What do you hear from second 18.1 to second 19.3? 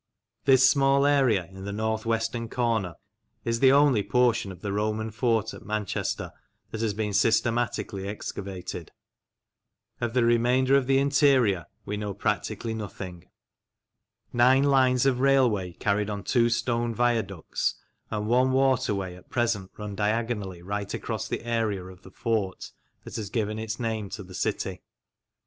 one waterway at